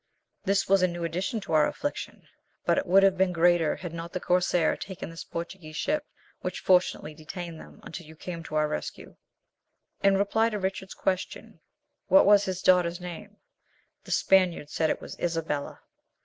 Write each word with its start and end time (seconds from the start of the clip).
This 0.45 0.67
was 0.67 0.81
a 0.81 0.87
new 0.87 1.03
addition 1.03 1.41
to 1.41 1.53
our 1.53 1.67
affliction; 1.67 2.27
but 2.65 2.79
it 2.79 2.87
would 2.87 3.03
have 3.03 3.19
been 3.19 3.31
greater 3.31 3.75
had 3.75 3.93
not 3.93 4.13
the 4.13 4.19
corsair 4.19 4.75
taken 4.75 5.11
this 5.11 5.23
Portuguese 5.23 5.75
ship, 5.75 6.07
which 6.39 6.59
fortunately 6.61 7.13
detained 7.13 7.59
them 7.59 7.79
until 7.83 8.07
you 8.07 8.15
came 8.15 8.41
to 8.45 8.55
our 8.55 8.67
rescue." 8.67 9.15
In 10.01 10.17
reply 10.17 10.49
to 10.49 10.57
Richard's 10.57 10.95
question 10.95 11.59
what 12.07 12.25
was 12.25 12.45
his 12.45 12.63
daughter's 12.63 12.99
name, 12.99 13.37
the 14.05 14.09
Spaniard 14.11 14.71
said 14.71 14.89
it 14.89 15.01
was 15.01 15.19
Isabella. 15.19 15.81